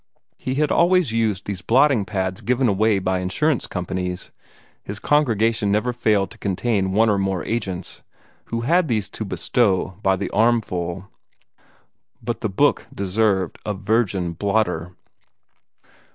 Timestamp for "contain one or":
6.39-7.19